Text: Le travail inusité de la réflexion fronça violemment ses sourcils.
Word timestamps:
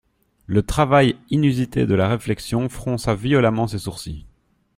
Le 0.47 0.63
travail 0.63 1.15
inusité 1.29 1.85
de 1.85 1.93
la 1.93 2.07
réflexion 2.09 2.69
fronça 2.69 3.13
violemment 3.13 3.67
ses 3.67 3.77
sourcils. 3.77 4.25